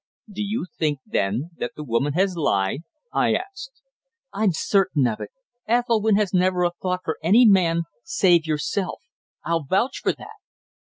"Do 0.31 0.41
you 0.41 0.65
think, 0.79 0.97
then, 1.05 1.51
that 1.57 1.73
the 1.75 1.83
woman 1.83 2.13
has 2.13 2.35
lied?" 2.35 2.79
I 3.13 3.35
asked. 3.35 3.83
"I'm 4.33 4.51
certain 4.51 5.05
of 5.05 5.19
it. 5.19 5.29
Ethelwynn 5.67 6.15
has 6.15 6.33
never 6.33 6.63
a 6.63 6.71
thought 6.71 7.01
for 7.05 7.19
any 7.21 7.45
man 7.45 7.83
save 8.03 8.47
yourself. 8.47 9.03
I'll 9.45 9.61
vouch 9.63 9.99
for 9.99 10.11
that." 10.13 10.37